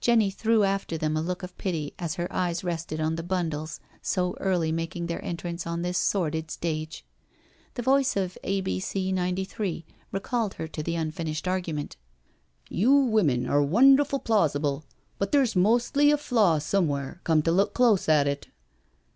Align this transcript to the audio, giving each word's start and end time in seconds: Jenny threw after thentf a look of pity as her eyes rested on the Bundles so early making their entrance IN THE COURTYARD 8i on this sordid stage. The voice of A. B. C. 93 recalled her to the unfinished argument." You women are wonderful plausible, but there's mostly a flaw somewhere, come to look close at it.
Jenny 0.00 0.30
threw 0.30 0.62
after 0.62 0.96
thentf 0.96 1.18
a 1.18 1.20
look 1.20 1.42
of 1.42 1.58
pity 1.58 1.92
as 1.98 2.14
her 2.14 2.32
eyes 2.32 2.62
rested 2.62 3.00
on 3.00 3.16
the 3.16 3.22
Bundles 3.24 3.80
so 4.00 4.36
early 4.38 4.70
making 4.70 5.06
their 5.08 5.18
entrance 5.24 5.66
IN 5.66 5.72
THE 5.72 5.72
COURTYARD 5.72 5.72
8i 5.72 5.72
on 5.72 5.82
this 5.90 5.98
sordid 5.98 6.50
stage. 6.52 7.04
The 7.74 7.82
voice 7.82 8.16
of 8.16 8.38
A. 8.44 8.60
B. 8.60 8.78
C. 8.78 9.10
93 9.10 9.84
recalled 10.12 10.54
her 10.54 10.68
to 10.68 10.84
the 10.84 10.94
unfinished 10.94 11.48
argument." 11.48 11.96
You 12.80 12.94
women 12.94 13.48
are 13.48 13.60
wonderful 13.60 14.20
plausible, 14.20 14.84
but 15.18 15.32
there's 15.32 15.56
mostly 15.56 16.12
a 16.12 16.16
flaw 16.16 16.58
somewhere, 16.60 17.20
come 17.24 17.42
to 17.42 17.50
look 17.50 17.74
close 17.74 18.08
at 18.08 18.28
it. 18.28 18.46